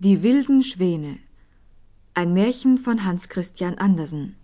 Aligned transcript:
Die 0.00 0.22
wilden 0.22 0.62
Schwäne. 0.62 1.18
Ein 2.14 2.32
Märchen 2.32 2.78
von 2.78 3.04
Hans 3.04 3.28
Christian 3.28 3.78
Andersen. 3.78 4.36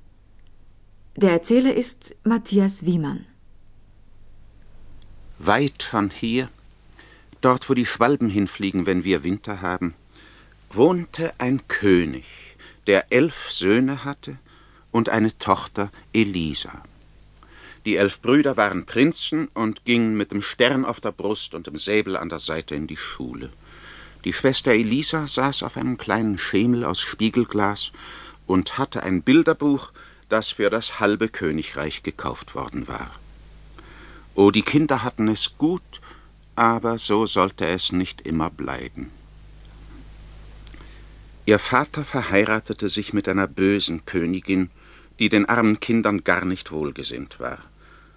Der 1.15 1.31
Erzähler 1.31 1.75
ist 1.75 2.17
Matthias 2.25 2.85
Wiemann. 2.85 3.25
Weit 5.39 5.85
von 5.85 6.11
hier, 6.11 6.49
dort 7.41 7.71
wo 7.71 7.75
die 7.75 7.87
Schwalben 7.87 8.31
hinfliegen, 8.31 8.85
wenn 8.87 9.05
wir 9.05 9.23
Winter 9.23 9.63
haben, 9.63 9.95
wohnte 10.73 11.33
ein 11.39 11.69
König, 11.69 12.25
der 12.89 13.13
elf 13.13 13.49
Söhne 13.49 14.05
hatte 14.05 14.39
und 14.91 15.09
eine 15.09 15.39
Tochter 15.39 15.93
Elisa. 16.13 16.83
Die 17.85 17.95
elf 17.95 18.21
Brüder 18.21 18.57
waren 18.57 18.87
Prinzen 18.87 19.47
und 19.55 19.85
gingen 19.85 20.17
mit 20.17 20.33
dem 20.33 20.43
Stern 20.43 20.85
auf 20.85 21.01
der 21.01 21.13
Brust 21.13 21.55
und 21.55 21.69
dem 21.69 21.77
Säbel 21.77 22.17
an 22.17 22.29
der 22.29 22.41
Seite 22.41 22.75
in 22.75 22.89
die 22.89 22.97
Schule. 22.97 23.53
Die 24.25 24.33
Schwester 24.33 24.73
Elisa 24.73 25.27
saß 25.27 25.63
auf 25.63 25.77
einem 25.77 25.99
kleinen 25.99 26.39
Schemel 26.39 26.85
aus 26.85 27.01
Spiegelglas 27.01 27.93
und 28.47 28.79
hatte 28.79 29.03
ein 29.03 29.23
Bilderbuch, 29.23 29.93
das 30.31 30.51
für 30.51 30.71
das 30.71 30.99
halbe 30.99 31.29
Königreich 31.29 32.03
gekauft 32.03 32.55
worden 32.55 32.89
war. 32.89 33.11
Oh, 34.35 34.51
die 34.51 34.63
Kinder 34.63 35.03
hatten 35.03 35.29
es 35.29 35.59
gut, 35.59 36.01
aber 36.57 36.99
so 36.99 37.27
sollte 37.27 37.67
es 37.67 37.93
nicht 37.93 38.23
immer 38.23 38.51
bleiben. 38.51 39.11
Ihr 41.47 41.59
Vater 41.59 42.05
verheiratete 42.05 42.89
sich 42.89 43.13
mit 43.13 43.29
einer 43.29 43.47
bösen 43.47 44.07
Königin, 44.07 44.71
die 45.19 45.29
den 45.29 45.47
armen 45.47 45.79
Kindern 45.79 46.25
gar 46.25 46.47
nicht 46.47 46.73
wohlgesinnt 46.73 47.39
war. 47.39 47.59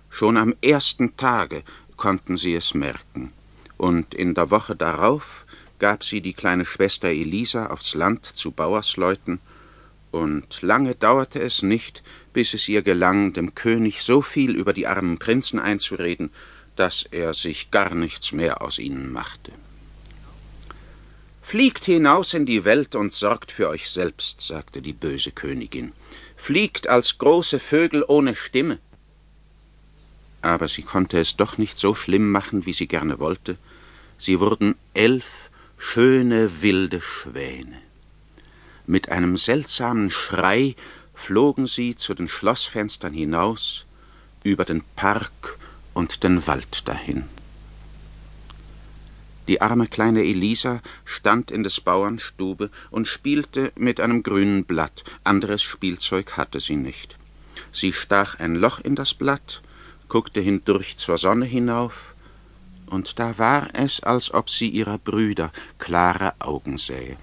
Schon 0.10 0.38
am 0.38 0.56
ersten 0.62 1.18
Tage 1.18 1.64
konnten 1.98 2.38
sie 2.38 2.56
es 2.56 2.74
merken, 2.74 3.34
und 3.78 4.14
in 4.14 4.34
der 4.34 4.50
Woche 4.50 4.76
darauf 4.76 5.46
gab 5.80 6.04
sie 6.04 6.22
die 6.22 6.34
kleine 6.34 6.66
Schwester 6.66 7.10
Elisa 7.10 7.68
aufs 7.68 7.96
Land 7.96 8.26
zu 8.26 8.52
Bauersleuten, 8.52 9.40
und 10.12 10.62
lange 10.62 10.96
dauerte 10.96 11.40
es 11.40 11.62
nicht, 11.62 12.02
bis 12.34 12.54
es 12.54 12.68
ihr 12.70 12.82
gelang, 12.82 13.34
dem 13.34 13.56
König 13.56 14.02
so 14.02 14.22
viel 14.22 14.56
über 14.56 14.74
die 14.74 14.88
armen 14.88 15.18
Prinzen 15.18 15.60
einzureden, 15.60 16.32
dass 16.76 17.04
er 17.12 17.34
sich 17.34 17.72
gar 17.72 17.94
nichts 17.94 18.32
mehr 18.32 18.62
aus 18.62 18.80
ihnen 18.80 19.12
machte. 19.12 19.52
Fliegt 21.42 21.86
hinaus 21.86 22.34
in 22.34 22.46
die 22.46 22.66
Welt 22.66 22.96
und 22.96 23.14
sorgt 23.14 23.52
für 23.52 23.70
euch 23.70 23.90
selbst, 23.90 24.42
sagte 24.42 24.82
die 24.82 24.94
böse 24.94 25.32
Königin. 25.32 25.94
Fliegt 26.36 26.88
als 26.88 27.18
große 27.18 27.60
Vögel 27.60 28.04
ohne 28.08 28.36
Stimme. 28.36 28.80
Aber 30.42 30.68
sie 30.68 30.82
konnte 30.82 31.20
es 31.20 31.38
doch 31.38 31.58
nicht 31.58 31.80
so 31.80 31.96
schlimm 31.96 32.32
machen, 32.32 32.66
wie 32.66 32.74
sie 32.74 32.88
gerne 32.88 33.20
wollte. 33.20 33.58
Sie 34.18 34.40
wurden 34.40 34.76
elf 34.94 35.47
schöne 35.78 36.62
wilde 36.62 37.02
Schwäne. 37.02 37.78
Mit 38.86 39.10
einem 39.10 39.38
seltsamen 39.38 40.12
Schrei 40.12 40.76
flogen 41.14 41.68
sie 41.68 41.96
zu 41.96 42.14
den 42.14 42.30
Schlossfenstern 42.30 43.14
hinaus, 43.14 43.86
über 44.44 44.66
den 44.66 44.84
Park 44.96 45.58
und 45.94 46.24
den 46.24 46.46
Wald 46.48 46.88
dahin. 46.88 47.26
Die 49.48 49.62
arme 49.62 49.88
kleine 49.88 50.24
Elisa 50.24 50.82
stand 51.06 51.52
in 51.52 51.64
des 51.64 51.80
Bauern 51.80 52.20
Stube 52.20 52.70
und 52.92 53.08
spielte 53.08 53.72
mit 53.76 54.00
einem 54.02 54.22
grünen 54.22 54.66
Blatt, 54.66 55.04
anderes 55.24 55.62
Spielzeug 55.62 56.34
hatte 56.36 56.60
sie 56.60 56.76
nicht. 56.76 57.16
Sie 57.72 57.94
stach 57.94 58.40
ein 58.40 58.56
Loch 58.56 58.80
in 58.80 58.96
das 58.96 59.14
Blatt, 59.14 59.62
guckte 60.10 60.42
hindurch 60.42 60.98
zur 60.98 61.18
Sonne 61.18 61.46
hinauf, 61.46 62.07
und 62.88 63.20
da 63.20 63.38
war 63.38 63.70
es, 63.74 64.02
als 64.02 64.34
ob 64.34 64.50
sie 64.50 64.70
ihrer 64.70 64.98
Brüder 64.98 65.52
klare 65.78 66.34
Augen 66.40 66.78
sähe. 66.78 67.18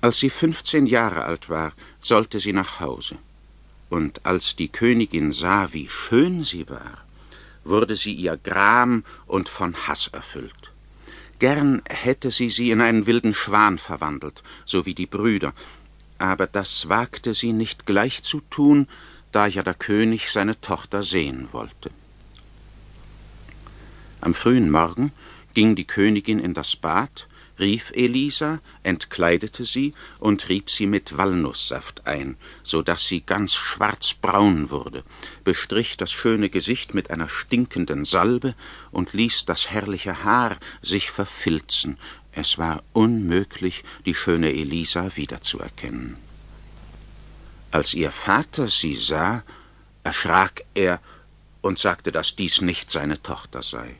Als 0.00 0.18
sie 0.18 0.30
fünfzehn 0.30 0.86
Jahre 0.86 1.24
alt 1.24 1.48
war, 1.48 1.72
sollte 2.00 2.40
sie 2.40 2.52
nach 2.52 2.80
Hause, 2.80 3.16
und 3.90 4.24
als 4.24 4.56
die 4.56 4.68
Königin 4.68 5.32
sah, 5.32 5.72
wie 5.72 5.88
schön 5.88 6.42
sie 6.42 6.68
war, 6.68 6.98
wurde 7.64 7.96
sie 7.96 8.14
ihr 8.14 8.36
Gram 8.38 9.04
und 9.26 9.48
von 9.48 9.76
Hass 9.86 10.08
erfüllt. 10.08 10.72
Gern 11.38 11.82
hätte 11.88 12.30
sie 12.30 12.50
sie 12.50 12.70
in 12.70 12.80
einen 12.80 13.06
wilden 13.06 13.34
Schwan 13.34 13.78
verwandelt, 13.78 14.42
so 14.64 14.86
wie 14.86 14.94
die 14.94 15.06
Brüder, 15.06 15.52
aber 16.18 16.46
das 16.46 16.88
wagte 16.88 17.34
sie 17.34 17.52
nicht 17.52 17.86
gleich 17.86 18.22
zu 18.22 18.40
tun, 18.50 18.88
da 19.32 19.46
ja 19.46 19.62
der 19.62 19.74
König 19.74 20.30
seine 20.30 20.60
Tochter 20.60 21.02
sehen 21.02 21.48
wollte. 21.52 21.90
Am 24.20 24.34
frühen 24.34 24.70
Morgen 24.70 25.12
ging 25.54 25.76
die 25.76 25.86
Königin 25.86 26.38
in 26.38 26.54
das 26.54 26.76
Bad 26.76 27.26
rief 27.60 27.92
Elisa, 27.94 28.60
entkleidete 28.82 29.64
sie 29.64 29.92
und 30.18 30.48
rieb 30.48 30.70
sie 30.70 30.86
mit 30.86 31.16
Walnusssaft 31.16 32.06
ein, 32.06 32.36
so 32.64 32.82
dass 32.82 33.06
sie 33.06 33.20
ganz 33.20 33.54
schwarzbraun 33.54 34.70
wurde, 34.70 35.04
bestrich 35.44 35.96
das 35.96 36.10
schöne 36.10 36.48
Gesicht 36.48 36.94
mit 36.94 37.10
einer 37.10 37.28
stinkenden 37.28 38.04
Salbe 38.04 38.54
und 38.90 39.12
ließ 39.12 39.44
das 39.44 39.70
herrliche 39.70 40.24
Haar 40.24 40.56
sich 40.82 41.10
verfilzen. 41.10 41.98
Es 42.32 42.58
war 42.58 42.82
unmöglich, 42.92 43.84
die 44.06 44.14
schöne 44.14 44.50
Elisa 44.50 45.16
wiederzuerkennen. 45.16 46.16
Als 47.70 47.94
ihr 47.94 48.10
Vater 48.10 48.68
sie 48.68 48.96
sah, 48.96 49.44
erschrak 50.02 50.64
er 50.74 51.00
und 51.60 51.78
sagte, 51.78 52.10
dass 52.10 52.36
dies 52.36 52.62
nicht 52.62 52.90
seine 52.90 53.22
Tochter 53.22 53.62
sei. 53.62 53.96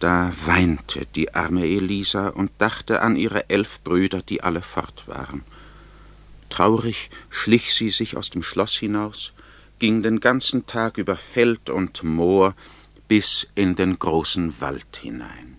Da 0.00 0.32
weinte 0.46 1.06
die 1.14 1.34
arme 1.34 1.66
Elisa 1.66 2.28
und 2.28 2.50
dachte 2.56 3.02
an 3.02 3.16
ihre 3.16 3.50
elf 3.50 3.80
Brüder, 3.80 4.22
die 4.22 4.42
alle 4.42 4.62
fort 4.62 5.04
waren. 5.06 5.42
Traurig 6.48 7.10
schlich 7.28 7.74
sie 7.74 7.90
sich 7.90 8.16
aus 8.16 8.30
dem 8.30 8.42
Schloss 8.42 8.74
hinaus, 8.74 9.34
ging 9.78 10.02
den 10.02 10.20
ganzen 10.20 10.66
Tag 10.66 10.96
über 10.96 11.16
Feld 11.16 11.68
und 11.68 12.02
Moor 12.02 12.54
bis 13.08 13.46
in 13.54 13.76
den 13.76 13.98
großen 13.98 14.58
Wald 14.62 14.96
hinein. 15.02 15.58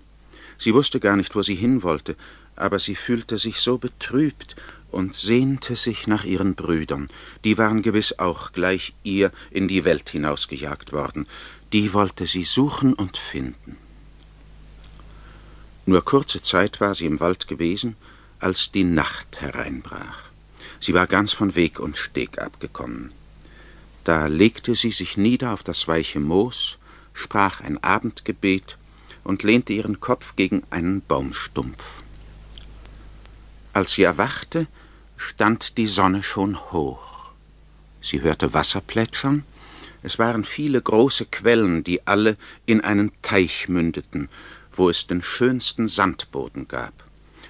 Sie 0.57 0.73
wusste 0.73 0.99
gar 0.99 1.17
nicht, 1.17 1.35
wo 1.35 1.43
sie 1.43 1.55
hin 1.55 1.83
wollte, 1.83 2.15
aber 2.55 2.79
sie 2.79 2.95
fühlte 2.95 3.37
sich 3.37 3.59
so 3.59 3.77
betrübt 3.77 4.55
und 4.89 5.13
sehnte 5.13 5.75
sich 5.75 6.07
nach 6.07 6.23
ihren 6.23 6.55
Brüdern, 6.55 7.09
die 7.43 7.59
waren 7.59 7.83
gewiss 7.83 8.17
auch 8.17 8.53
gleich 8.53 8.93
ihr 9.03 9.31
in 9.51 9.67
die 9.67 9.85
Welt 9.85 10.09
hinausgejagt 10.09 10.93
worden, 10.93 11.27
die 11.73 11.93
wollte 11.93 12.25
sie 12.25 12.43
suchen 12.43 12.93
und 12.95 13.17
finden. 13.17 13.77
Nur 15.85 16.03
kurze 16.05 16.41
Zeit 16.41 16.79
war 16.79 16.93
sie 16.93 17.05
im 17.05 17.19
Wald 17.19 17.47
gewesen, 17.47 17.95
als 18.39 18.71
die 18.71 18.83
Nacht 18.83 19.41
hereinbrach. 19.41 20.19
Sie 20.79 20.93
war 20.93 21.07
ganz 21.07 21.33
von 21.33 21.55
Weg 21.55 21.79
und 21.79 21.97
Steg 21.97 22.39
abgekommen. 22.39 23.11
Da 24.03 24.27
legte 24.27 24.73
sie 24.75 24.91
sich 24.91 25.17
nieder 25.17 25.53
auf 25.53 25.63
das 25.63 25.87
weiche 25.87 26.19
Moos, 26.19 26.77
sprach 27.13 27.61
ein 27.61 27.83
Abendgebet 27.83 28.77
und 29.23 29.43
lehnte 29.43 29.73
ihren 29.73 29.99
Kopf 29.99 30.35
gegen 30.35 30.63
einen 30.69 31.01
Baumstumpf. 31.01 31.83
Als 33.73 33.93
sie 33.93 34.03
erwachte, 34.03 34.67
stand 35.17 35.77
die 35.77 35.87
Sonne 35.87 36.23
schon 36.23 36.59
hoch. 36.71 37.29
Sie 38.01 38.21
hörte 38.21 38.53
Wasser 38.53 38.81
plätschern, 38.81 39.43
es 40.03 40.17
waren 40.17 40.43
viele 40.43 40.81
große 40.81 41.27
Quellen, 41.27 41.83
die 41.83 42.07
alle 42.07 42.37
in 42.65 42.81
einen 42.81 43.11
Teich 43.21 43.69
mündeten, 43.69 44.29
wo 44.73 44.89
es 44.89 45.07
den 45.07 45.21
schönsten 45.21 45.87
Sandboden 45.87 46.67
gab. 46.67 46.93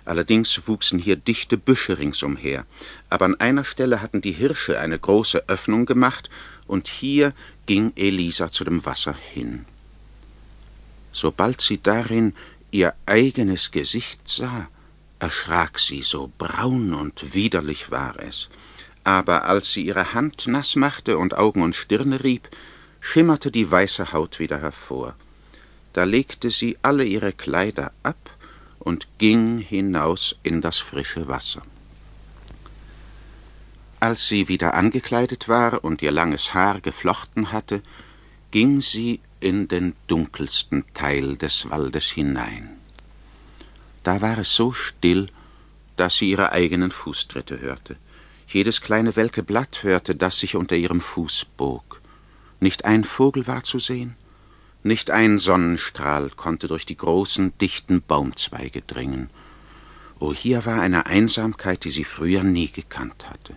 Allerdings 0.06 0.68
wuchsen 0.68 0.98
hier 1.00 1.16
dichte 1.16 1.58
Büsche 1.58 2.00
ringsumher, 2.00 2.66
aber 3.10 3.26
an 3.26 3.40
einer 3.40 3.64
Stelle 3.64 4.02
hatten 4.02 4.22
die 4.22 4.32
Hirsche 4.32 4.80
eine 4.80 4.98
große 4.98 5.48
Öffnung 5.48 5.86
gemacht, 5.86 6.30
und 6.68 6.88
hier 6.88 7.34
ging 7.66 7.92
Elisa 7.96 8.52
zu 8.52 8.64
dem 8.64 8.86
Wasser 8.86 9.14
hin. 9.14 9.66
Sobald 11.12 11.60
sie 11.60 11.82
darin 11.82 12.34
ihr 12.72 12.94
eigenes 13.06 13.72
Gesicht 13.72 14.28
sah, 14.28 14.70
erschrak 15.20 15.80
sie, 15.80 16.02
so 16.02 16.32
braun 16.38 16.94
und 16.94 17.34
widerlich 17.34 17.92
war 17.92 18.18
es. 18.20 18.48
Aber 19.04 19.44
als 19.44 19.74
sie 19.74 19.86
ihre 19.86 20.14
Hand 20.14 20.48
nass 20.48 20.76
machte 20.76 21.18
und 21.18 21.38
Augen 21.38 21.62
und 21.62 21.76
Stirne 21.76 22.24
rieb, 22.24 22.48
schimmerte 23.02 23.52
die 23.52 23.70
weiße 23.70 24.14
Haut 24.14 24.40
wieder 24.40 24.62
hervor 24.62 25.16
da 25.94 26.04
legte 26.04 26.50
sie 26.50 26.78
alle 26.82 27.06
ihre 27.06 27.34
Kleider 27.34 27.92
ab 28.04 28.30
und 28.80 29.08
ging 29.18 29.60
hinaus 29.60 30.36
in 30.44 30.62
das 30.62 30.78
frische 30.78 31.28
Wasser. 31.28 31.62
Als 34.00 34.28
sie 34.28 34.48
wieder 34.48 34.74
angekleidet 34.74 35.48
war 35.48 35.84
und 35.84 36.02
ihr 36.02 36.12
langes 36.12 36.54
Haar 36.54 36.82
geflochten 36.82 37.52
hatte, 37.52 37.84
ging 38.50 38.82
sie 38.82 39.20
in 39.40 39.68
den 39.68 39.94
dunkelsten 40.08 40.86
Teil 40.94 41.38
des 41.38 41.70
Waldes 41.70 42.10
hinein. 42.10 42.70
Da 44.04 44.22
war 44.22 44.40
es 44.40 44.56
so 44.56 44.72
still, 44.72 45.30
dass 45.98 46.18
sie 46.18 46.32
ihre 46.32 46.52
eigenen 46.52 46.92
Fußtritte 46.92 47.60
hörte, 47.60 47.96
jedes 48.48 48.82
kleine 48.82 49.16
welke 49.16 49.44
Blatt 49.44 49.84
hörte, 49.84 50.16
das 50.16 50.40
sich 50.40 50.56
unter 50.56 50.76
ihrem 50.76 51.00
Fuß 51.00 51.46
bog. 51.58 52.02
Nicht 52.60 52.86
ein 52.86 53.04
Vogel 53.04 53.48
war 53.48 53.64
zu 53.64 53.80
sehen, 53.80 54.16
nicht 54.84 55.12
ein 55.12 55.40
Sonnenstrahl 55.40 56.30
konnte 56.32 56.68
durch 56.68 56.86
die 56.86 56.98
großen, 56.98 57.58
dichten 57.60 58.02
Baumzweige 58.02 58.82
dringen. 58.82 59.30
Oh, 60.20 60.34
hier 60.34 60.66
war 60.66 60.82
eine 60.82 61.08
Einsamkeit, 61.08 61.84
die 61.84 61.90
sie 61.90 62.04
früher 62.04 62.44
nie 62.44 62.72
gekannt 62.72 63.30
hatte. 63.30 63.56